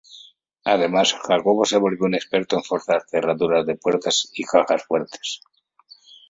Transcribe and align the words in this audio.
Además, 0.65 1.13
Jacob 1.27 1.63
se 1.67 1.77
volvió 1.77 2.05
un 2.07 2.15
experto 2.15 2.55
en 2.55 2.63
forzar 2.63 3.03
cerraduras 3.07 3.67
de 3.67 3.75
puertas 3.75 4.31
y 4.33 4.43
cajas 4.45 4.83
fuerte. 4.83 5.19